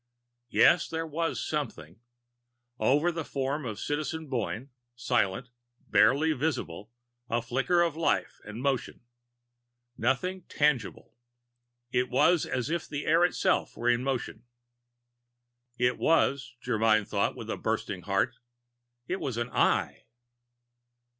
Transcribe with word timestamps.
Yes, 0.49 0.87
there 0.87 1.05
was 1.05 1.39
something. 1.39 1.99
Over 2.79 3.11
the 3.11 3.23
form 3.23 3.65
of 3.67 3.79
Citizen 3.79 4.25
Boyne, 4.29 4.71
silent, 4.95 5.51
barely 5.77 6.33
visible, 6.33 6.91
a 7.29 7.39
flicker 7.39 7.83
of 7.83 7.95
life 7.95 8.39
and 8.43 8.63
motion. 8.63 9.01
Nothing 9.99 10.41
tangible. 10.49 11.19
It 11.91 12.09
was 12.09 12.47
as 12.47 12.71
if 12.71 12.87
the 12.87 13.05
air 13.05 13.23
itself 13.23 13.77
were 13.77 13.89
in 13.89 14.03
motion. 14.03 14.47
It 15.77 15.99
was, 15.99 16.55
Germyn 16.65 17.07
thought 17.07 17.35
with 17.35 17.51
a 17.51 17.55
bursting 17.57 18.01
heart 18.01 18.39
it 19.07 19.19
was 19.19 19.37
an 19.37 19.51
Eye! 19.51 20.05